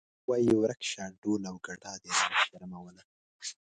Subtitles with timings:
[0.27, 3.03] وایې ورک شه ډول او ګډا دې راوشرموله.